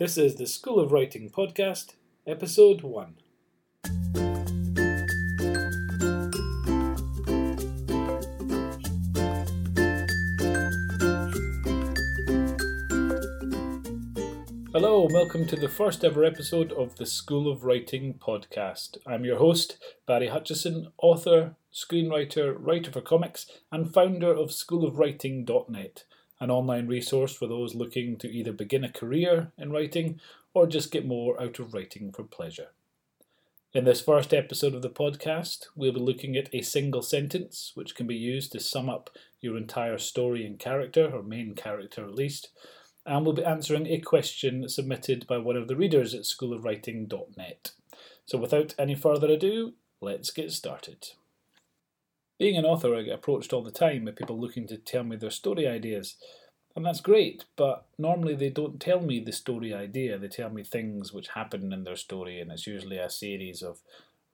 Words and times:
This 0.00 0.16
is 0.16 0.36
the 0.36 0.46
School 0.46 0.80
of 0.80 0.92
Writing 0.92 1.28
podcast, 1.28 1.92
episode 2.26 2.80
1. 2.80 3.16
Hello, 14.72 15.06
welcome 15.12 15.46
to 15.46 15.56
the 15.56 15.68
first 15.68 16.02
ever 16.02 16.24
episode 16.24 16.72
of 16.72 16.96
the 16.96 17.04
School 17.04 17.52
of 17.52 17.64
Writing 17.64 18.14
podcast. 18.14 18.96
I'm 19.06 19.26
your 19.26 19.36
host, 19.36 19.76
Barry 20.06 20.28
Hutchison, 20.28 20.92
author, 20.96 21.56
screenwriter, 21.70 22.56
writer 22.58 22.90
for 22.90 23.02
comics, 23.02 23.44
and 23.70 23.92
founder 23.92 24.32
of 24.32 24.48
schoolofwriting.net, 24.48 26.04
an 26.40 26.50
online 26.50 26.86
resource 26.86 27.34
for 27.34 27.46
those 27.46 27.74
looking 27.74 28.16
to 28.18 28.28
either 28.28 28.52
begin 28.52 28.84
a 28.84 28.90
career 28.90 29.52
in 29.58 29.70
writing 29.70 30.20
or 30.54 30.66
just 30.66 30.90
get 30.90 31.06
more 31.06 31.40
out 31.40 31.58
of 31.58 31.74
writing 31.74 32.10
for 32.12 32.24
pleasure. 32.24 32.68
In 33.72 33.84
this 33.84 34.00
first 34.00 34.34
episode 34.34 34.74
of 34.74 34.82
the 34.82 34.90
podcast, 34.90 35.66
we'll 35.76 35.92
be 35.92 36.00
looking 36.00 36.36
at 36.36 36.52
a 36.52 36.62
single 36.62 37.02
sentence 37.02 37.72
which 37.74 37.94
can 37.94 38.06
be 38.06 38.16
used 38.16 38.50
to 38.52 38.60
sum 38.60 38.88
up 38.88 39.10
your 39.40 39.56
entire 39.56 39.98
story 39.98 40.44
and 40.44 40.58
character, 40.58 41.08
or 41.14 41.22
main 41.22 41.54
character 41.54 42.04
at 42.04 42.14
least 42.14 42.50
and 43.06 43.24
we'll 43.24 43.34
be 43.34 43.44
answering 43.44 43.86
a 43.86 43.98
question 43.98 44.68
submitted 44.68 45.26
by 45.26 45.38
one 45.38 45.56
of 45.56 45.68
the 45.68 45.76
readers 45.76 46.14
at 46.14 46.22
schoolofwriting.net. 46.22 47.72
So 48.26 48.38
without 48.38 48.74
any 48.78 48.94
further 48.94 49.28
ado, 49.28 49.74
let's 50.00 50.30
get 50.30 50.52
started. 50.52 51.08
Being 52.40 52.56
an 52.56 52.64
author, 52.64 52.96
I 52.96 53.02
get 53.02 53.14
approached 53.14 53.52
all 53.52 53.62
the 53.62 53.70
time 53.70 54.06
by 54.06 54.10
people 54.10 54.40
looking 54.40 54.66
to 54.66 54.78
tell 54.78 55.04
me 55.04 55.14
their 55.14 55.30
story 55.30 55.68
ideas. 55.68 56.16
And 56.74 56.84
that's 56.84 57.00
great, 57.00 57.44
but 57.56 57.86
normally 57.98 58.34
they 58.34 58.50
don't 58.50 58.80
tell 58.80 59.00
me 59.00 59.20
the 59.20 59.32
story 59.32 59.72
idea. 59.72 60.18
They 60.18 60.28
tell 60.28 60.50
me 60.50 60.64
things 60.64 61.12
which 61.12 61.28
happen 61.28 61.72
in 61.72 61.84
their 61.84 61.96
story, 61.96 62.40
and 62.40 62.50
it's 62.50 62.66
usually 62.66 62.98
a 62.98 63.10
series 63.10 63.62
of 63.62 63.78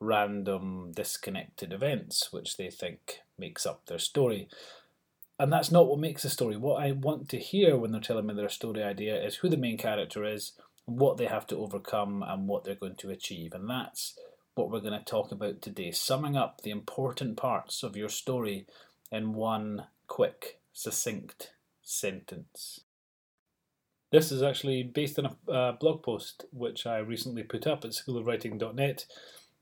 random, 0.01 0.93
disconnected 0.95 1.73
events 1.73 2.33
which 2.33 2.57
they 2.57 2.71
think 2.71 3.21
makes 3.39 3.67
up 3.67 3.87
their 3.87 3.99
story 3.99 4.49
and 5.39 5.53
that's 5.53 5.71
not 5.71 5.87
what 5.87 5.99
makes 5.99 6.25
a 6.25 6.31
story. 6.31 6.57
What 6.57 6.83
I 6.83 6.93
want 6.93 7.29
to 7.31 7.39
hear 7.39 7.77
when 7.77 7.93
they're 7.93 8.01
telling 8.01 8.27
me 8.27 8.34
their 8.34 8.49
story 8.49 8.83
idea 8.83 9.23
is 9.23 9.37
who 9.37 9.49
the 9.49 9.57
main 9.57 9.77
character 9.77 10.25
is, 10.25 10.53
what 10.87 11.19
they 11.19 11.27
have 11.27 11.47
to 11.49 11.59
overcome, 11.59 12.25
and 12.27 12.49
what 12.49 12.65
they're 12.65 12.75
going 12.75 12.97
to 12.97 13.11
achieve. 13.11 13.53
And 13.53 13.69
that's 13.69 14.19
what 14.57 14.71
we're 14.71 14.81
going 14.81 14.99
to 14.99 15.05
talk 15.05 15.31
about 15.31 15.61
today. 15.61 15.93
Summing 15.93 16.37
up 16.37 16.62
the 16.62 16.71
important 16.71 17.37
parts 17.37 17.83
of 17.83 17.95
your 17.95 18.09
story 18.09 18.67
in 19.12 19.35
one 19.35 19.85
quick, 20.09 20.61
succinct 20.73 21.53
sentence. 21.83 22.81
This 24.11 24.33
is 24.33 24.43
actually 24.43 24.83
based 24.83 25.19
on 25.19 25.27
a 25.27 25.53
uh, 25.53 25.73
blog 25.73 26.03
post 26.03 26.47
which 26.53 26.87
I 26.87 26.99
recently 26.99 27.43
put 27.43 27.67
up 27.67 27.84
at 27.84 27.91
schoolofwriting.net 27.91 29.05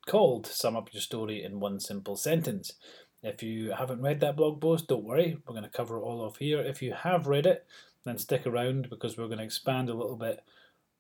called 0.07 0.47
Sum 0.47 0.77
Up 0.77 0.93
Your 0.93 1.01
Story 1.01 1.43
in 1.43 1.59
One 1.59 1.81
Simple 1.81 2.17
Sentence. 2.17 2.75
If 3.21 3.43
you 3.43 3.73
haven't 3.73 4.03
read 4.03 4.21
that 4.21 4.37
blog 4.37 4.61
post, 4.61 4.87
don't 4.87 5.03
worry, 5.03 5.39
we're 5.45 5.55
going 5.55 5.65
to 5.65 5.77
cover 5.77 5.97
it 5.97 6.03
all 6.03 6.21
off 6.21 6.37
here. 6.37 6.61
If 6.61 6.83
you 6.83 6.93
have 6.93 7.27
read 7.27 7.47
it, 7.47 7.67
then 8.05 8.19
stick 8.19 8.47
around 8.47 8.91
because 8.91 9.19
we're 9.19 9.27
going 9.27 9.39
to 9.39 9.45
expand 9.45 9.89
a 9.89 9.95
little 9.95 10.17
bit 10.17 10.45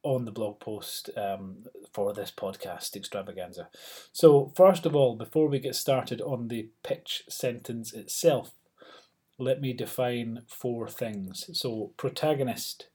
on 0.05 0.24
the 0.24 0.30
blog 0.30 0.60
post 0.60 1.10
um, 1.16 1.64
for 1.92 2.12
this 2.12 2.30
podcast 2.30 2.94
extravaganza. 2.94 3.69
So, 4.12 4.52
first 4.55 4.86
of 4.86 4.94
all, 4.94 5.16
before 5.16 5.48
we 5.48 5.58
get 5.58 5.74
started 5.74 6.20
on 6.20 6.48
the 6.48 6.69
pitch 6.83 7.24
sentence 7.28 7.92
itself, 7.92 8.55
let 9.38 9.60
me 9.60 9.72
define 9.72 10.42
four 10.47 10.88
things. 10.88 11.50
So, 11.52 11.92
protagonist. 11.97 12.86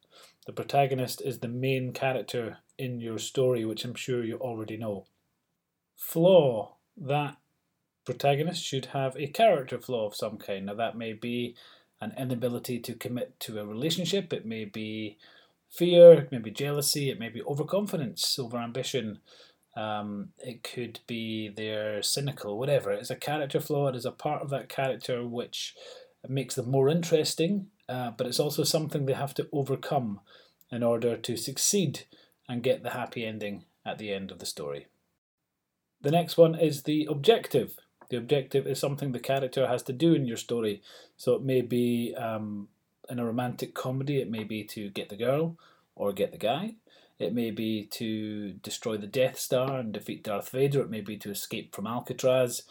The 0.46 0.54
protagonist 0.54 1.22
is 1.22 1.40
the 1.40 1.48
main 1.48 1.92
character 1.92 2.60
in 2.78 3.02
your 3.02 3.20
story, 3.20 3.66
which 3.66 3.84
I'm 3.84 3.96
sure 3.96 4.24
you 4.24 4.38
already 4.38 4.78
know. 4.78 5.06
Flaw. 5.96 6.76
That 6.96 7.38
protagonist 8.06 8.64
should 8.64 8.88
have 8.88 9.16
a 9.16 9.28
character 9.28 9.80
flaw 9.80 10.08
of 10.08 10.16
some 10.16 10.38
kind. 10.38 10.68
Now, 10.68 10.76
that 10.76 10.98
may 10.98 11.14
be 11.14 11.56
an 12.02 12.14
inability 12.18 12.80
to 12.80 12.94
commit 12.94 13.40
to 13.42 13.60
a 13.60 13.66
relationship, 13.66 14.32
it 14.32 14.46
may 14.46 14.66
be 14.66 15.18
fear, 15.70 16.14
it 16.14 16.32
may 16.32 16.40
be 16.40 16.52
jealousy, 16.52 17.10
it 17.10 17.20
may 17.20 17.30
be 17.30 17.44
overconfidence, 17.44 18.38
overambition. 18.40 19.18
Um, 19.78 20.30
it 20.40 20.64
could 20.64 21.00
be 21.08 21.50
they're 21.50 22.02
cynical, 22.02 22.58
whatever. 22.58 22.92
It's 22.92 23.12
a 23.12 23.16
character 23.16 23.60
flaw. 23.60 23.88
It 23.88 23.96
is 23.96 24.06
a 24.06 24.12
part 24.12 24.42
of 24.42 24.50
that 24.50 24.68
character 24.68 25.26
which 25.26 25.76
makes 26.28 26.56
them 26.56 26.70
more 26.70 26.90
interesting, 26.90 27.68
uh, 27.88 28.12
but 28.12 28.28
it's 28.28 28.40
also 28.40 28.64
something 28.64 29.06
they 29.06 29.14
have 29.14 29.34
to 29.36 29.48
overcome 29.54 30.20
in 30.72 30.84
order 30.84 31.16
to 31.16 31.38
succeed 31.38 32.06
and 32.48 32.64
get 32.64 32.84
the 32.84 32.90
happy 32.92 33.26
ending 33.26 33.64
at 33.86 33.98
the 33.98 34.12
end 34.12 34.32
of 34.32 34.40
the 34.40 34.46
story. 34.46 34.88
The 36.02 36.12
next 36.12 36.38
one 36.38 36.56
is 36.56 36.84
the 36.84 37.08
objective. 37.10 37.78
The 38.10 38.18
objective 38.18 38.66
is 38.66 38.80
something 38.80 39.12
the 39.12 39.20
character 39.20 39.68
has 39.68 39.84
to 39.84 39.94
do 39.94 40.14
in 40.14 40.26
your 40.26 40.38
story. 40.38 40.82
So 41.16 41.36
it 41.36 41.44
may 41.44 41.62
be 41.62 42.16
um, 42.18 42.70
in 43.10 43.20
a 43.20 43.26
romantic 43.26 43.74
comedy, 43.74 44.20
it 44.22 44.30
may 44.30 44.44
be 44.44 44.64
to 44.66 44.90
get 44.90 45.10
the 45.10 45.16
girl 45.16 45.58
or 45.96 46.14
get 46.14 46.32
the 46.32 46.38
guy. 46.38 46.76
It 47.18 47.34
may 47.34 47.52
be 47.52 47.86
to 47.92 48.54
destroy 48.54 48.98
the 48.98 49.08
Death 49.08 49.38
Star 49.38 49.78
and 49.78 49.92
defeat 49.92 50.24
Darth 50.24 50.50
Vader. 50.50 50.82
It 50.82 50.90
may 50.90 51.02
be 51.02 51.18
to 51.18 51.32
escape 51.32 51.76
from 51.76 51.86
Alcatraz. 51.86 52.64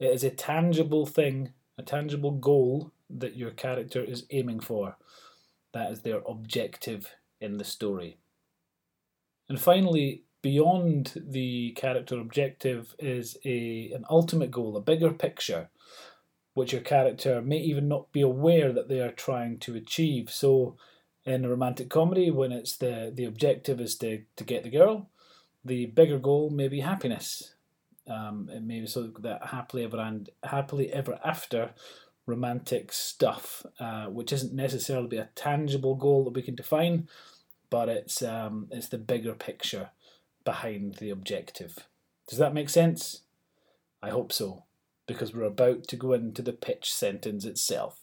It 0.00 0.06
is 0.06 0.24
a 0.24 0.30
tangible 0.30 1.06
thing, 1.06 1.52
a 1.78 1.82
tangible 1.82 2.32
goal 2.32 2.92
that 3.08 3.36
your 3.36 3.50
character 3.50 4.02
is 4.02 4.26
aiming 4.30 4.60
for. 4.60 4.96
That 5.72 5.92
is 5.92 6.00
their 6.00 6.22
objective 6.26 7.14
in 7.40 7.58
the 7.58 7.64
story. 7.64 8.18
And 9.48 9.60
finally, 9.60 10.24
beyond 10.42 11.12
the 11.24 11.72
character 11.72 12.18
objective 12.18 12.94
is 12.98 13.36
a 13.44 13.92
an 13.94 14.04
ultimate 14.10 14.50
goal, 14.50 14.76
a 14.76 14.80
bigger 14.80 15.12
picture, 15.12 15.68
which 16.56 16.72
your 16.72 16.80
character 16.80 17.42
may 17.42 17.58
even 17.58 17.86
not 17.86 18.10
be 18.12 18.22
aware 18.22 18.72
that 18.72 18.88
they 18.88 18.98
are 18.98 19.12
trying 19.12 19.58
to 19.58 19.74
achieve. 19.74 20.30
So, 20.30 20.74
in 21.26 21.44
a 21.44 21.50
romantic 21.50 21.90
comedy, 21.90 22.30
when 22.30 22.50
it's 22.50 22.78
the 22.78 23.12
the 23.14 23.26
objective 23.26 23.78
is 23.78 23.94
to 23.98 24.22
to 24.36 24.42
get 24.44 24.62
the 24.62 24.70
girl, 24.70 25.10
the 25.62 25.84
bigger 25.84 26.18
goal 26.18 26.48
may 26.48 26.68
be 26.68 26.80
happiness. 26.80 27.52
Um, 28.08 28.48
it 28.50 28.62
may 28.62 28.80
be 28.80 28.86
so 28.86 29.12
that 29.20 29.48
happily 29.48 29.84
ever 29.84 29.98
and 29.98 30.30
happily 30.44 30.90
ever 30.90 31.18
after 31.22 31.74
romantic 32.24 32.90
stuff, 32.90 33.66
uh, 33.78 34.06
which 34.06 34.32
isn't 34.32 34.54
necessarily 34.54 35.18
a 35.18 35.28
tangible 35.34 35.94
goal 35.94 36.24
that 36.24 36.34
we 36.34 36.40
can 36.40 36.54
define, 36.54 37.06
but 37.68 37.90
it's 37.90 38.22
um, 38.22 38.68
it's 38.70 38.88
the 38.88 38.96
bigger 38.96 39.34
picture 39.34 39.90
behind 40.42 40.94
the 40.94 41.10
objective. 41.10 41.86
Does 42.26 42.38
that 42.38 42.54
make 42.54 42.70
sense? 42.70 43.24
I 44.02 44.08
hope 44.08 44.32
so, 44.32 44.64
because 45.06 45.34
we're 45.34 45.44
about 45.44 45.84
to 45.88 45.96
go 45.96 46.12
into 46.12 46.42
the 46.42 46.52
pitch 46.52 46.92
sentence 46.92 47.44
itself. 47.44 48.00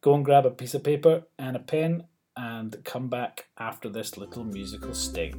Go 0.00 0.14
and 0.14 0.24
grab 0.24 0.44
a 0.44 0.50
piece 0.50 0.74
of 0.74 0.82
paper 0.82 1.24
and 1.38 1.56
a 1.56 1.60
pen 1.60 2.04
and 2.36 2.76
come 2.84 3.08
back 3.08 3.46
after 3.58 3.88
this 3.88 4.16
little 4.16 4.44
musical 4.44 4.94
sting. 4.94 5.34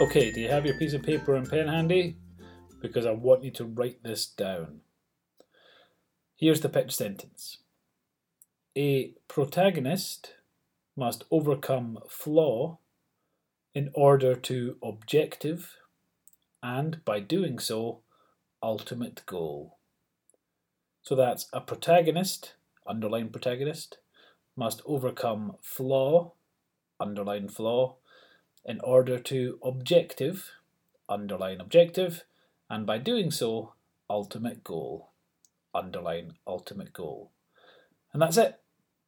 Okay, 0.00 0.32
do 0.32 0.40
you 0.40 0.48
have 0.48 0.66
your 0.66 0.74
piece 0.74 0.92
of 0.92 1.02
paper 1.02 1.36
and 1.36 1.48
pen 1.48 1.68
handy? 1.68 2.16
Because 2.80 3.06
I 3.06 3.12
want 3.12 3.44
you 3.44 3.50
to 3.52 3.64
write 3.64 4.02
this 4.02 4.26
down. 4.26 4.80
Here's 6.36 6.60
the 6.60 6.68
pitch 6.68 6.94
sentence 6.94 7.58
A 8.76 9.14
protagonist 9.28 10.34
must 10.96 11.24
overcome 11.30 11.98
flaw 12.08 12.78
in 13.74 13.90
order 13.94 14.34
to 14.34 14.76
objective 14.82 15.76
and, 16.62 17.04
by 17.04 17.20
doing 17.20 17.58
so, 17.58 18.00
ultimate 18.62 19.24
goal. 19.26 19.78
So 21.02 21.14
that's 21.14 21.48
a 21.52 21.60
protagonist, 21.60 22.54
underline 22.86 23.30
protagonist, 23.30 23.98
must 24.56 24.82
overcome 24.84 25.56
flaw, 25.62 26.32
underline 26.98 27.48
flaw, 27.48 27.96
in 28.64 28.80
order 28.80 29.18
to 29.18 29.58
objective, 29.62 30.50
underline 31.08 31.60
objective, 31.60 32.24
and 32.70 32.86
by 32.86 32.98
doing 32.98 33.32
so, 33.32 33.74
ultimate 34.08 34.62
goal, 34.62 35.10
underline 35.74 36.34
ultimate 36.46 36.92
goal. 36.92 37.32
And 38.12 38.22
that's 38.22 38.36
it. 38.36 38.60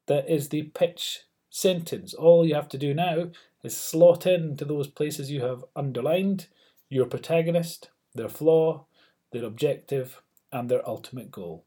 That 0.06 0.28
is 0.28 0.48
the 0.48 0.64
pitch 0.64 1.20
sentence. 1.48 2.12
All 2.12 2.44
you 2.44 2.54
have 2.54 2.68
to 2.70 2.78
do 2.78 2.92
now 2.92 3.30
is 3.62 3.76
slot 3.76 4.26
into 4.26 4.64
those 4.64 4.88
places 4.88 5.30
you 5.30 5.42
have 5.42 5.64
underlined 5.76 6.48
your 6.88 7.06
protagonist, 7.06 7.90
their 8.14 8.28
flaw, 8.28 8.84
their 9.32 9.44
objective, 9.44 10.20
and 10.50 10.68
their 10.68 10.86
ultimate 10.86 11.30
goal. 11.30 11.64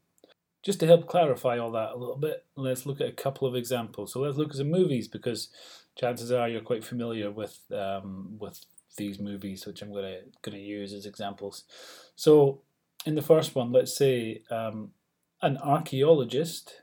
Just 0.62 0.80
to 0.80 0.86
help 0.86 1.08
clarify 1.08 1.58
all 1.58 1.70
that 1.72 1.92
a 1.92 1.96
little 1.96 2.16
bit, 2.16 2.44
let's 2.56 2.86
look 2.86 3.00
at 3.00 3.08
a 3.08 3.12
couple 3.12 3.48
of 3.48 3.54
examples. 3.54 4.12
So 4.12 4.20
let's 4.20 4.36
look 4.36 4.50
at 4.50 4.56
some 4.56 4.70
movies 4.70 5.08
because 5.08 5.48
chances 5.96 6.30
are 6.30 6.48
you're 6.48 6.60
quite 6.60 6.84
familiar 6.84 7.30
with 7.30 7.60
um, 7.72 8.36
with 8.38 8.64
these 8.96 9.18
movies, 9.18 9.66
which 9.66 9.82
I'm 9.82 9.92
gonna 9.92 10.20
gonna 10.42 10.58
use 10.58 10.92
as 10.92 11.06
examples. 11.06 11.64
So, 12.14 12.60
in 13.04 13.14
the 13.14 13.22
first 13.22 13.54
one, 13.54 13.72
let's 13.72 13.96
say 13.96 14.42
um, 14.50 14.92
an 15.42 15.58
archaeologist 15.58 16.82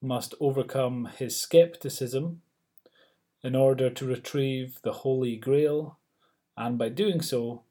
must 0.00 0.34
overcome 0.40 1.08
his 1.16 1.40
skepticism 1.40 2.42
in 3.42 3.54
order 3.54 3.90
to 3.90 4.06
retrieve 4.06 4.78
the 4.82 4.92
Holy 4.92 5.36
Grail, 5.36 5.98
and 6.56 6.78
by 6.78 6.88
doing 6.88 7.20
so, 7.20 7.62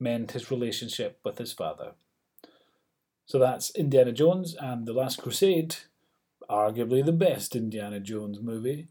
mend 0.00 0.30
his 0.30 0.50
relationship 0.50 1.18
with 1.24 1.38
his 1.38 1.52
father. 1.52 1.92
So 3.26 3.38
that's 3.38 3.70
Indiana 3.70 4.12
Jones 4.12 4.56
and 4.58 4.86
The 4.86 4.92
Last 4.92 5.20
Crusade, 5.20 5.76
arguably 6.48 7.04
the 7.04 7.12
best 7.12 7.54
Indiana 7.54 8.00
Jones 8.00 8.40
movie 8.40 8.88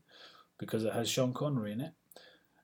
because 0.59 0.83
it 0.83 0.93
has 0.93 1.09
Sean 1.09 1.33
Connery 1.33 1.71
in 1.71 1.81
it. 1.81 1.93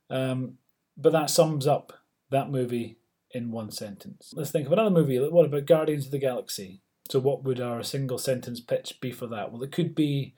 Um, 0.10 0.58
but 0.98 1.12
that 1.14 1.30
sums 1.30 1.68
up 1.68 1.94
that 2.30 2.50
movie 2.50 2.98
in 3.32 3.52
one 3.52 3.72
sentence. 3.72 4.34
Let's 4.36 4.52
think 4.52 4.68
of 4.68 4.74
another 4.74 4.90
movie. 4.90 5.20
What 5.20 5.46
about 5.46 5.66
Guardians 5.66 6.06
of 6.06 6.12
the 6.12 6.20
Galaxy? 6.20 6.82
So, 7.10 7.20
what 7.20 7.44
would 7.44 7.60
our 7.60 7.84
single 7.84 8.18
sentence 8.18 8.60
pitch 8.60 9.00
be 9.02 9.12
for 9.12 9.28
that? 9.28 9.52
Well, 9.52 9.64
it 9.64 9.72
could 9.72 9.94
be 9.94 10.36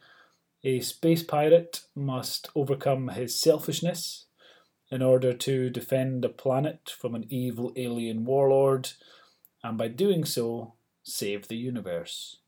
a 0.64 0.80
space 0.80 1.22
pirate 1.22 1.82
must 1.96 2.50
overcome 2.56 3.10
his 3.10 3.40
selfishness 3.40 4.26
in 4.90 5.02
order 5.02 5.34
to 5.34 5.70
defend 5.70 6.26
a 6.26 6.30
planet 6.30 6.92
from 7.00 7.16
an 7.16 7.26
evil 7.30 7.72
alien 7.76 8.26
warlord, 8.26 8.92
and 9.64 9.78
by 9.78 9.88
doing 9.88 10.26
so, 10.26 10.74
save 11.04 11.48
the 11.48 11.56
universe. 11.56 12.40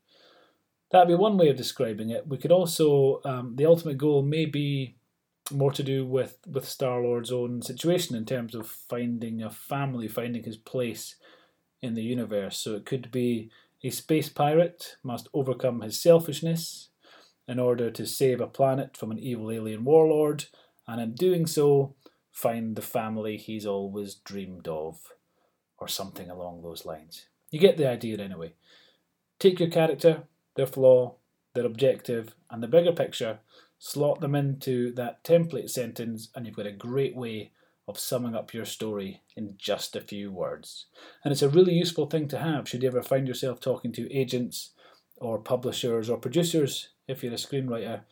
That'd 0.90 1.08
be 1.08 1.14
one 1.14 1.36
way 1.36 1.48
of 1.48 1.56
describing 1.56 2.10
it. 2.10 2.26
We 2.26 2.38
could 2.38 2.52
also, 2.52 3.20
um, 3.24 3.56
the 3.56 3.66
ultimate 3.66 3.98
goal 3.98 4.22
may 4.22 4.46
be 4.46 4.96
more 5.50 5.72
to 5.72 5.82
do 5.82 6.06
with, 6.06 6.38
with 6.46 6.68
Star 6.68 7.00
Lord's 7.02 7.32
own 7.32 7.62
situation 7.62 8.16
in 8.16 8.24
terms 8.24 8.54
of 8.54 8.66
finding 8.66 9.42
a 9.42 9.50
family, 9.50 10.08
finding 10.08 10.44
his 10.44 10.56
place 10.56 11.16
in 11.80 11.94
the 11.94 12.02
universe. 12.02 12.58
So 12.58 12.74
it 12.74 12.86
could 12.86 13.10
be 13.10 13.50
a 13.82 13.90
space 13.90 14.28
pirate 14.28 14.96
must 15.02 15.28
overcome 15.32 15.80
his 15.82 16.00
selfishness 16.00 16.88
in 17.46 17.58
order 17.58 17.90
to 17.90 18.06
save 18.06 18.40
a 18.40 18.46
planet 18.46 18.96
from 18.96 19.10
an 19.10 19.18
evil 19.18 19.50
alien 19.50 19.84
warlord, 19.84 20.46
and 20.86 21.00
in 21.00 21.14
doing 21.14 21.46
so, 21.46 21.94
find 22.30 22.76
the 22.76 22.82
family 22.82 23.36
he's 23.36 23.64
always 23.64 24.14
dreamed 24.16 24.68
of, 24.68 25.12
or 25.78 25.88
something 25.88 26.28
along 26.28 26.62
those 26.62 26.84
lines. 26.84 27.26
You 27.50 27.58
get 27.58 27.78
the 27.78 27.88
idea 27.88 28.18
anyway. 28.18 28.52
Take 29.38 29.60
your 29.60 29.70
character, 29.70 30.24
their 30.56 30.66
flaw, 30.66 31.14
their 31.54 31.64
objective, 31.64 32.34
and 32.50 32.62
the 32.62 32.68
bigger 32.68 32.92
picture, 32.92 33.38
slot 33.78 34.20
them 34.20 34.34
into 34.34 34.92
that 34.94 35.22
template 35.24 35.70
sentence, 35.70 36.30
and 36.34 36.46
you've 36.46 36.56
got 36.56 36.66
a 36.66 36.72
great 36.72 37.16
way 37.16 37.52
of 37.86 37.98
summing 37.98 38.34
up 38.34 38.52
your 38.52 38.66
story 38.66 39.22
in 39.34 39.54
just 39.56 39.96
a 39.96 40.00
few 40.00 40.30
words. 40.30 40.86
And 41.24 41.32
it's 41.32 41.42
a 41.42 41.48
really 41.48 41.72
useful 41.72 42.06
thing 42.06 42.28
to 42.28 42.38
have 42.38 42.68
should 42.68 42.82
you 42.82 42.88
ever 42.88 43.02
find 43.02 43.26
yourself 43.26 43.60
talking 43.60 43.92
to 43.92 44.12
agents 44.14 44.72
or 45.16 45.38
publishers 45.38 46.10
or 46.10 46.18
producers, 46.18 46.90
if 47.08 47.22
you're 47.22 47.32
a 47.32 47.36
screenwriter, 47.36 48.02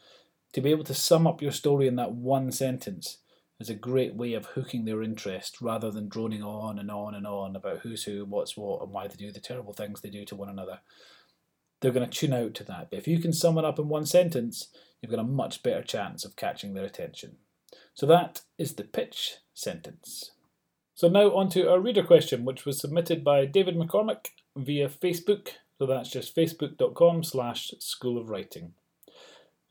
to 0.53 0.61
be 0.61 0.71
able 0.71 0.85
to 0.85 0.95
sum 0.95 1.27
up 1.27 1.43
your 1.43 1.53
story 1.53 1.87
in 1.87 1.97
that 1.97 2.13
one 2.13 2.51
sentence 2.51 3.19
is 3.61 3.69
a 3.69 3.75
great 3.75 4.15
way 4.15 4.35
of 4.35 4.47
hooking 4.47 4.85
their 4.85 5.03
interest 5.03 5.61
rather 5.61 5.91
than 5.91 6.09
droning 6.09 6.43
on 6.43 6.79
and 6.79 6.91
on 6.91 7.15
and 7.15 7.27
on 7.27 7.57
about 7.57 7.81
who's 7.81 8.05
who, 8.05 8.25
what's 8.25 8.57
what, 8.57 8.83
and 8.83 8.93
why 8.93 9.07
they 9.07 9.17
do 9.17 9.33
the 9.33 9.41
terrible 9.41 9.73
things 9.73 10.01
they 10.01 10.11
do 10.11 10.25
to 10.25 10.37
one 10.37 10.49
another. 10.49 10.81
They're 11.81 11.93
going 11.93 12.09
to 12.09 12.13
tune 12.19 12.33
out 12.33 12.55
to 12.55 12.65
that. 12.65 12.91
But 12.91 12.99
if 12.99 13.09
you 13.09 13.19
can 13.19 13.33
sum 13.33 13.59
it 13.59 13.65
up 13.65 13.79
in 13.79 13.89
one 13.89 14.07
sentence, 14.07 14.69
you've 15.01 15.11
got 15.11 15.21
a 15.21 15.25
much 15.25 15.63
better 15.63 15.83
chance 15.83 16.25
of 16.25 16.37
catching 16.37 16.75
their 16.75 16.85
attention. 16.85 17.37
So 17.95 18.07
that 18.07 18.43
is 18.59 18.75
the 18.75 18.85
pitch 18.85 19.37
sentence. 19.55 20.33
So 20.95 21.09
now 21.09 21.35
on 21.35 21.51
to 21.51 21.71
our 21.71 21.79
reader 21.79 22.03
question, 22.03 22.45
which 22.45 22.65
was 22.65 22.81
submitted 22.81 23.23
by 23.23 23.45
David 23.45 23.77
McCormick 23.77 24.29
via 24.57 24.89
Facebook. 24.89 25.49
So 25.79 25.87
that's 25.87 26.11
just 26.11 26.35
facebook.com 26.35 27.23
slash 27.23 27.73
school 27.79 28.17
of 28.19 28.31
writing. 28.31 28.73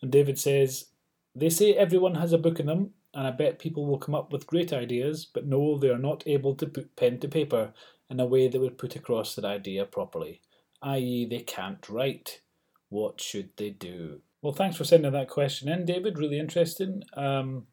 And 0.01 0.11
David 0.11 0.37
says, 0.37 0.89
They 1.33 1.49
say 1.49 1.73
everyone 1.73 2.15
has 2.15 2.31
a 2.31 2.37
book 2.37 2.59
in 2.59 2.67
them, 2.67 2.91
and 3.15 3.25
I 3.25 3.31
bet 3.31 3.57
people 3.57 3.87
will 3.87 3.97
come 3.97 4.13
up 4.13 4.31
with 4.31 4.45
great 4.45 4.71
ideas, 4.71 5.25
but 5.25 5.47
no, 5.47 5.79
they 5.79 5.89
are 5.89 5.97
not 5.97 6.23
able 6.27 6.53
to 6.55 6.67
put 6.67 6.95
pen 6.95 7.19
to 7.19 7.27
paper 7.27 7.73
in 8.09 8.19
a 8.19 8.25
way 8.25 8.47
that 8.47 8.59
would 8.59 8.77
put 8.77 8.95
across 8.95 9.33
that 9.33 9.45
idea 9.45 9.85
properly, 9.85 10.41
i.e., 10.81 11.25
they 11.25 11.39
can't 11.39 11.87
write. 11.89 12.41
What 12.89 13.19
should 13.19 13.49
they 13.57 13.71
do? 13.71 14.21
Well, 14.41 14.53
thanks 14.53 14.77
for 14.77 14.83
sending 14.83 15.11
that 15.11 15.29
question 15.29 15.67
in, 15.69 15.85
David. 15.85 16.19
Really 16.19 16.39
interesting. 16.39 17.03
Um, 17.15 17.67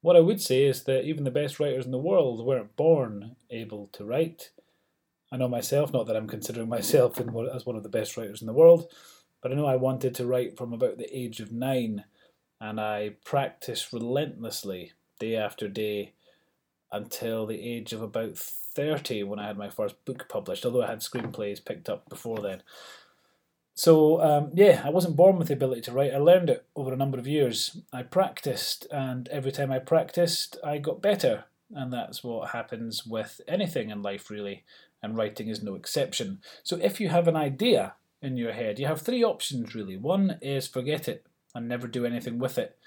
what 0.00 0.16
I 0.16 0.20
would 0.20 0.40
say 0.40 0.64
is 0.64 0.84
that 0.84 1.04
even 1.04 1.24
the 1.24 1.30
best 1.30 1.60
writers 1.60 1.84
in 1.84 1.92
the 1.92 1.98
world 1.98 2.44
weren't 2.44 2.76
born 2.76 3.36
able 3.50 3.88
to 3.92 4.04
write. 4.04 4.50
I 5.30 5.36
know 5.36 5.48
myself, 5.48 5.92
not 5.92 6.06
that 6.06 6.16
I'm 6.16 6.28
considering 6.28 6.68
myself 6.68 7.20
as 7.20 7.66
one 7.66 7.76
of 7.76 7.82
the 7.82 7.88
best 7.88 8.16
writers 8.16 8.40
in 8.40 8.46
the 8.46 8.52
world, 8.52 8.90
but 9.42 9.52
I 9.52 9.54
know 9.54 9.66
I 9.66 9.76
wanted 9.76 10.14
to 10.16 10.26
write 10.26 10.56
from 10.56 10.72
about 10.72 10.98
the 10.98 11.16
age 11.16 11.40
of 11.40 11.52
nine, 11.52 12.04
and 12.60 12.80
I 12.80 13.16
practiced 13.24 13.92
relentlessly 13.92 14.92
day 15.20 15.36
after 15.36 15.68
day 15.68 16.14
until 16.90 17.46
the 17.46 17.60
age 17.60 17.92
of 17.92 18.02
about 18.02 18.38
30 18.74 19.22
when 19.24 19.38
I 19.38 19.46
had 19.46 19.58
my 19.58 19.68
first 19.68 20.02
book 20.04 20.26
published, 20.28 20.64
although 20.64 20.82
I 20.82 20.88
had 20.88 21.00
screenplays 21.00 21.64
picked 21.64 21.88
up 21.88 22.08
before 22.08 22.38
then. 22.38 22.62
So 23.74 24.20
um, 24.20 24.50
yeah, 24.54 24.82
I 24.84 24.90
wasn't 24.90 25.16
born 25.16 25.38
with 25.38 25.48
the 25.48 25.54
ability 25.54 25.80
to 25.82 25.92
write. 25.92 26.12
I 26.12 26.18
learned 26.18 26.50
it 26.50 26.66
over 26.76 26.92
a 26.92 26.96
number 26.96 27.18
of 27.18 27.26
years. 27.26 27.78
I 27.92 28.02
practiced, 28.02 28.86
and 28.90 29.28
every 29.28 29.52
time 29.52 29.72
I 29.72 29.78
practiced, 29.78 30.56
I 30.62 30.78
got 30.78 31.00
better. 31.00 31.44
And 31.74 31.90
that's 31.92 32.22
what 32.22 32.50
happens 32.50 33.06
with 33.06 33.40
anything 33.48 33.88
in 33.88 34.02
life, 34.02 34.28
really. 34.30 34.64
And 35.02 35.16
writing 35.16 35.48
is 35.48 35.62
no 35.62 35.74
exception. 35.74 36.40
So 36.62 36.76
if 36.76 37.00
you 37.00 37.08
have 37.08 37.28
an 37.28 37.36
idea 37.36 37.94
in 38.20 38.36
your 38.36 38.52
head, 38.52 38.78
you 38.78 38.86
have 38.86 39.00
three 39.00 39.24
options 39.24 39.74
really. 39.74 39.96
One 39.96 40.38
is 40.40 40.68
forget 40.68 41.08
it 41.08 41.26
and 41.54 41.68
never 41.68 41.86
do 41.86 42.06
anything 42.06 42.38
with 42.38 42.56
it, 42.56 42.78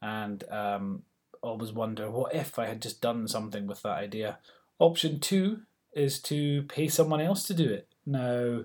and 0.00 0.44
um, 0.50 1.02
always 1.42 1.72
wonder 1.72 2.10
what 2.10 2.34
if 2.34 2.58
I 2.58 2.66
had 2.66 2.80
just 2.80 3.00
done 3.00 3.28
something 3.28 3.66
with 3.66 3.82
that 3.82 3.98
idea. 3.98 4.38
Option 4.84 5.18
two 5.18 5.62
is 5.94 6.20
to 6.20 6.64
pay 6.64 6.88
someone 6.88 7.22
else 7.22 7.44
to 7.44 7.54
do 7.54 7.72
it. 7.72 7.88
Now 8.04 8.64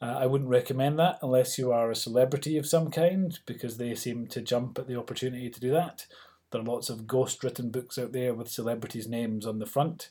uh, 0.00 0.16
I 0.22 0.24
wouldn't 0.24 0.48
recommend 0.48 0.98
that 0.98 1.18
unless 1.20 1.58
you 1.58 1.70
are 1.70 1.90
a 1.90 1.94
celebrity 1.94 2.56
of 2.56 2.64
some 2.64 2.90
kind, 2.90 3.38
because 3.44 3.76
they 3.76 3.94
seem 3.94 4.26
to 4.28 4.40
jump 4.40 4.78
at 4.78 4.88
the 4.88 4.98
opportunity 4.98 5.50
to 5.50 5.60
do 5.60 5.70
that. 5.72 6.06
There 6.50 6.62
are 6.62 6.64
lots 6.64 6.88
of 6.88 7.06
ghost 7.06 7.44
written 7.44 7.70
books 7.70 7.98
out 7.98 8.12
there 8.12 8.32
with 8.32 8.48
celebrities' 8.48 9.06
names 9.06 9.44
on 9.44 9.58
the 9.58 9.66
front, 9.66 10.08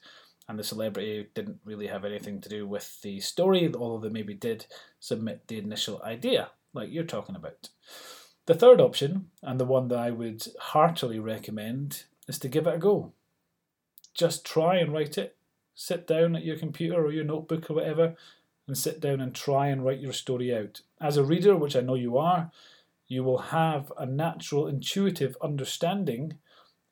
and 0.48 0.60
the 0.60 0.64
celebrity 0.64 1.30
didn't 1.34 1.62
really 1.66 1.88
have 1.88 2.06
anything 2.06 2.42
to 2.42 2.50
do 2.50 2.68
with 2.68 3.02
the 3.02 3.20
story, 3.20 3.74
although 3.74 4.08
they 4.08 4.14
maybe 4.14 4.36
did 4.36 4.68
submit 5.00 5.48
the 5.48 5.58
initial 5.58 6.00
idea, 6.04 6.52
like 6.74 6.92
you're 6.92 7.04
talking 7.04 7.36
about. 7.36 7.70
The 8.46 8.54
third 8.54 8.80
option, 8.80 9.32
and 9.42 9.60
the 9.60 9.66
one 9.66 9.88
that 9.88 9.98
I 9.98 10.12
would 10.12 10.46
heartily 10.60 11.18
recommend, 11.18 12.04
is 12.28 12.38
to 12.38 12.48
give 12.48 12.68
it 12.68 12.76
a 12.76 12.78
go. 12.78 13.14
Just 14.14 14.46
try 14.46 14.78
and 14.78 14.94
write 14.94 15.18
it. 15.18 15.36
Sit 15.82 16.08
down 16.08 16.36
at 16.36 16.44
your 16.44 16.58
computer 16.58 17.06
or 17.06 17.10
your 17.10 17.24
notebook 17.24 17.70
or 17.70 17.76
whatever 17.76 18.18
and 18.68 18.78
sit 18.78 19.00
down 19.00 19.22
and 19.22 19.34
try 19.34 19.70
and 19.70 19.86
write 19.86 20.02
your 20.02 20.12
story 20.12 20.54
out. 20.54 20.82
As 21.00 21.16
a 21.16 21.24
reader, 21.24 21.56
which 21.56 21.74
I 21.74 21.80
know 21.80 21.96
you 21.96 22.18
are, 22.18 22.52
you 23.08 23.24
will 23.24 23.38
have 23.38 23.94
a 23.98 24.06
natural, 24.06 24.68
intuitive 24.68 25.38
understanding 25.42 26.34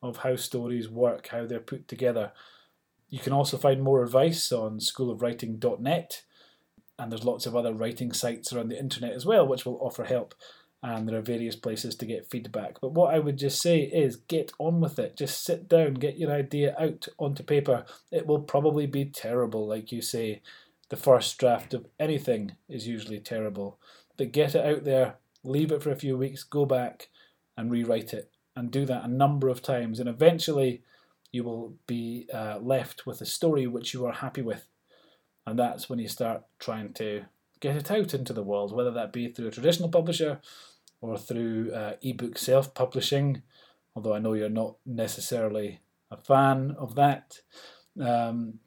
of 0.01 0.20
how 0.20 0.38
stories 0.38 0.88
work, 0.88 1.27
how 1.27 1.46
they're 1.46 1.60
put 1.60 1.89
together. 1.89 2.32
You 3.10 3.20
can 3.20 3.34
also 3.34 3.58
find 3.58 3.84
more 3.84 4.01
advice 4.01 4.53
on 4.53 4.79
schoolofwriting.net, 4.79 6.24
and 6.98 7.12
there's 7.12 7.25
lots 7.25 7.46
of 7.46 7.58
other 7.58 7.74
writing 7.74 8.13
sites 8.13 8.53
around 8.53 8.70
the 8.70 8.79
internet 8.79 9.12
as 9.12 9.25
well, 9.25 9.46
which 9.46 9.65
will 9.65 9.79
offer 9.82 10.06
help. 10.06 10.34
And 10.84 11.10
there 11.10 11.17
are 11.17 11.24
various 11.24 11.55
places 11.55 11.96
to 11.96 12.05
get 12.05 12.29
feedback. 12.29 12.79
But 12.79 12.93
what 12.93 13.13
I 13.13 13.19
would 13.19 13.38
just 13.38 13.62
say 13.62 13.79
is 13.79 14.15
get 14.15 14.51
on 14.60 14.79
with 14.79 15.00
it. 15.00 15.17
Just 15.17 15.43
sit 15.43 15.67
down, 15.67 15.96
get 15.96 16.17
your 16.17 16.31
idea 16.31 16.75
out 16.79 17.07
onto 17.17 17.43
paper. 17.43 17.84
It 18.12 18.27
will 18.27 18.41
probably 18.41 18.86
be 18.86 19.05
terrible, 19.05 19.67
like 19.67 19.91
you 19.91 20.01
say 20.01 20.41
the 20.89 20.96
first 20.96 21.38
draft 21.38 21.74
of 21.74 21.88
anything 22.00 22.55
is 22.69 22.88
usually 22.88 23.19
terrible. 23.19 23.79
But 24.17 24.31
get 24.31 24.55
it 24.55 24.65
out 24.65 24.84
there, 24.84 25.15
leave 25.43 25.72
it 25.72 25.84
for 25.84 25.91
a 25.91 25.96
few 25.96 26.17
weeks, 26.17 26.43
go 26.43 26.65
back 26.65 27.10
and 27.57 27.72
rewrite 27.72 28.13
it, 28.13 28.31
and 28.55 28.72
do 28.72 28.86
that 28.86 29.03
a 29.03 29.10
number 29.10 29.50
of 29.50 29.62
times. 29.62 30.00
And 30.00 30.07
eventually, 30.07 30.84
you 31.31 31.43
will 31.43 31.75
be 31.88 32.27
uh, 32.34 32.60
left 32.62 33.05
with 33.05 33.22
a 33.22 33.25
story 33.25 33.67
which 33.67 33.93
you 33.93 34.05
are 34.05 34.13
happy 34.13 34.41
with. 34.41 34.67
And 35.46 35.57
that's 35.57 35.89
when 35.89 36.00
you 36.00 36.07
start 36.07 36.43
trying 36.60 36.93
to 36.93 37.25
get 37.60 37.76
it 37.76 37.92
out 37.92 38.14
into 38.14 38.34
the 38.34 38.44
world, 38.44 38.76
whether 38.76 38.92
that 38.92 39.14
be 39.14 39.30
through 39.30 39.48
a 39.48 39.52
traditional 39.52 39.90
publisher 39.90 40.40
or 41.02 41.18
through 41.18 41.72
uh, 41.74 41.94
ebook 42.02 42.38
self 42.38 42.74
publishing, 42.74 43.44
although 43.96 44.14
I 44.14 44.20
know 44.20 44.34
you're 44.34 44.50
not 44.50 44.78
necessarily 44.86 45.82
a 46.12 46.18
fan 46.18 46.76
of 46.78 46.96
that. 46.96 47.42
Um, 48.00 48.60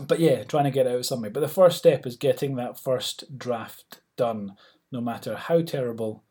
but 0.00 0.20
yeah, 0.20 0.44
trying 0.44 0.64
to 0.64 0.70
get 0.70 0.86
out 0.86 1.04
something. 1.04 1.32
But 1.32 1.40
the 1.40 1.48
first 1.48 1.78
step 1.78 2.06
is 2.06 2.16
getting 2.16 2.56
that 2.56 2.78
first 2.78 3.38
draft 3.38 4.00
done, 4.16 4.56
no 4.90 5.00
matter 5.00 5.36
how 5.36 5.60
terrible 5.62 6.24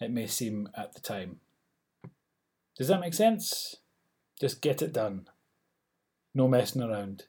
it 0.00 0.10
may 0.10 0.26
seem 0.26 0.68
at 0.76 0.94
the 0.94 1.00
time. 1.00 1.40
Does 2.76 2.88
that 2.88 3.00
make 3.00 3.14
sense? 3.14 3.76
Just 4.40 4.62
get 4.62 4.82
it 4.82 4.92
done. 4.92 5.26
No 6.34 6.46
messing 6.46 6.82
around. 6.82 7.24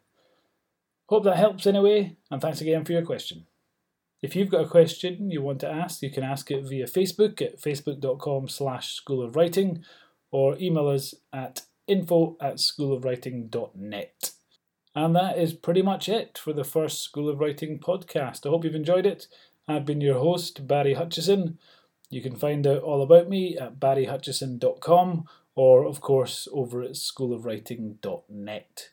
Hope 1.07 1.23
that 1.23 1.37
helps 1.37 1.65
anyway, 1.65 2.17
and 2.29 2.39
thanks 2.39 2.61
again 2.61 2.85
for 2.85 2.91
your 2.91 3.01
question. 3.01 3.47
If 4.21 4.35
you've 4.35 4.49
got 4.49 4.65
a 4.65 4.69
question 4.69 5.31
you 5.31 5.41
want 5.41 5.61
to 5.61 5.69
ask, 5.69 6.01
you 6.01 6.09
can 6.09 6.23
ask 6.23 6.51
it 6.51 6.65
via 6.65 6.85
Facebook 6.85 7.41
at 7.41 7.61
facebook.com 7.61 8.49
slash 8.49 8.93
school 8.93 9.21
of 9.23 9.35
writing 9.35 9.83
or 10.31 10.57
email 10.59 10.87
us 10.87 11.15
at 11.31 11.63
info 11.87 12.37
at 12.41 12.55
schoolofwriting.net. 12.55 14.31
And 14.95 15.15
that 15.15 15.37
is 15.37 15.53
pretty 15.53 15.81
much 15.81 16.09
it 16.09 16.37
for 16.37 16.51
the 16.51 16.63
first 16.63 17.01
School 17.03 17.29
of 17.29 17.39
Writing 17.39 17.79
podcast. 17.79 18.45
I 18.45 18.49
hope 18.49 18.65
you've 18.65 18.75
enjoyed 18.75 19.05
it. 19.05 19.27
I've 19.67 19.85
been 19.85 20.01
your 20.01 20.19
host, 20.19 20.67
Barry 20.67 20.95
Hutchison. 20.95 21.57
You 22.09 22.21
can 22.21 22.35
find 22.35 22.65
out 22.65 22.81
all 22.81 23.01
about 23.01 23.29
me 23.29 23.57
at 23.57 23.79
barryhutchison.com 23.79 25.25
or, 25.55 25.85
of 25.85 26.01
course, 26.01 26.47
over 26.51 26.81
at 26.81 26.91
schoolofwriting.net. 26.91 28.89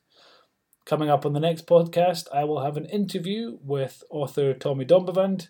Coming 0.87 1.11
up 1.11 1.27
on 1.27 1.33
the 1.33 1.41
next 1.41 1.67
podcast, 1.67 2.29
I 2.33 2.45
will 2.45 2.63
have 2.63 2.77
an 2.77 2.87
interview 2.87 3.59
with 3.61 4.05
author 4.09 4.55
Tommy 4.55 4.85
Donbavand, 4.85 5.49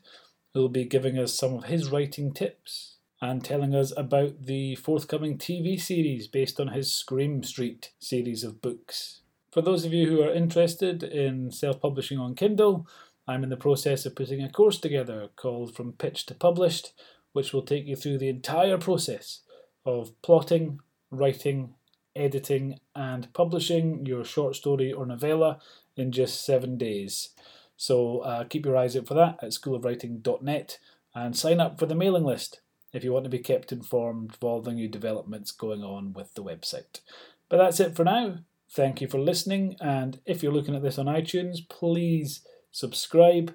who 0.55 0.63
will 0.63 0.71
be 0.71 0.87
giving 0.87 1.19
us 1.19 1.35
some 1.35 1.53
of 1.53 1.65
his 1.65 1.91
writing 1.91 2.33
tips 2.33 2.97
and 3.21 3.45
telling 3.45 3.75
us 3.75 3.93
about 3.99 4.47
the 4.47 4.77
forthcoming 4.77 5.37
TV 5.37 5.79
series 5.79 6.27
based 6.27 6.59
on 6.59 6.69
his 6.69 6.91
Scream 6.91 7.43
Street 7.43 7.93
series 7.99 8.45
of 8.45 8.63
books. 8.63 9.21
For 9.53 9.61
those 9.61 9.85
of 9.85 9.93
you 9.93 10.09
who 10.09 10.23
are 10.23 10.33
interested 10.33 11.03
in 11.03 11.51
self 11.51 11.83
publishing 11.83 12.19
on 12.19 12.35
Kindle, 12.35 12.89
I'm 13.29 13.45
in 13.45 13.51
the 13.51 13.59
process 13.59 14.07
of 14.07 14.17
putting 14.17 14.43
a 14.43 14.51
course 14.51 14.79
together 14.79 15.29
called 15.37 15.75
From 15.75 15.93
Pitch 15.93 16.25
to 16.27 16.35
Published, 16.35 16.95
which 17.35 17.53
will 17.53 17.61
take 17.61 17.85
you 17.85 17.95
through 17.95 18.17
the 18.17 18.31
entire 18.31 18.79
process 18.79 19.43
of 19.85 20.13
plotting, 20.23 20.81
writing, 21.11 21.75
editing, 22.17 22.79
and 22.95 23.33
publishing 23.33 24.07
your 24.07 24.25
short 24.25 24.57
story 24.57 24.93
or 24.93 25.07
novella 25.07 25.59
in 25.97 26.13
just 26.13 26.45
seven 26.45 26.77
days. 26.77 27.31
So 27.77 28.21
uh, 28.21 28.45
keep 28.45 28.65
your 28.65 28.77
eyes 28.77 28.97
out 28.97 29.07
for 29.07 29.15
that 29.15 29.39
at 29.43 29.51
schoolofwriting.net 29.51 30.79
and 31.15 31.37
sign 31.37 31.61
up 31.61 31.79
for 31.79 31.87
the 31.87 31.95
mailing 31.95 32.25
list 32.25 32.61
if 32.93 33.05
you 33.05 33.13
want 33.13 33.25
to 33.25 33.31
be 33.31 33.39
kept 33.39 33.73
informed 33.73 34.35
of 34.35 34.45
all 34.45 34.63
the 34.63 34.73
new 34.73 34.89
developments 34.89 35.53
going 35.53 35.83
on 35.83 36.13
with 36.13 36.35
the 36.35 36.43
website. 36.43 37.01
But 37.49 37.59
that's 37.59 37.81
it 37.81 37.95
for 37.95 38.05
now. 38.05 38.39
Thank 38.71 39.01
you 39.01 39.09
for 39.09 39.19
listening, 39.19 39.77
and 39.81 40.21
if 40.27 40.43
you're 40.43 40.53
looking 40.53 40.75
at 40.75 40.83
this 40.83 40.99
on 40.99 41.07
iTunes, 41.07 41.59
please 41.69 42.43
subscribe 42.73 43.55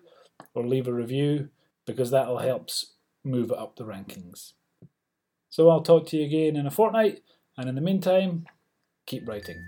or 0.54 0.66
leave 0.66 0.88
a 0.88 0.94
review 0.94 1.50
because 1.86 2.12
that'll 2.12 2.40
help 2.40 2.70
move 3.24 3.52
it 3.52 3.58
up 3.58 3.76
the 3.76 3.84
rankings. 3.84 4.54
So 5.50 5.70
I'll 5.70 5.82
talk 5.82 6.08
to 6.08 6.18
you 6.18 6.26
again 6.26 6.56
in 6.56 6.66
a 6.66 6.72
fortnight, 6.72 7.22
and 7.62 7.70
in 7.70 7.76
the 7.76 7.82
meantime, 7.82 8.48
keep 9.06 9.28
writing. 9.28 9.64